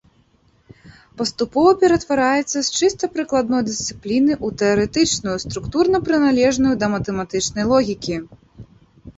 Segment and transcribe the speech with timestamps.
[1.19, 8.15] Паступова ператвараецца з чыста прыкладной дысцыпліны ў тэарэтычную, структурна прыналежную да матэматычнай логікі.